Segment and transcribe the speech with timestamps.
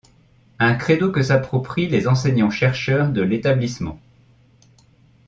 [0.57, 3.99] Un crédo que s’approprient les enseignants-chercheurs de l’établissement.